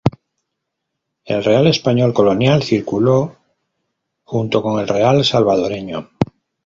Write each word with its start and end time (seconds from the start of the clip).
El 1.25 1.43
real 1.43 1.67
español 1.67 2.11
colonial 2.11 2.63
circuló 2.63 3.35
junto 4.23 4.63
con 4.63 4.79
el 4.81 4.87
real 4.87 5.23
salvadoreño. 5.23 6.09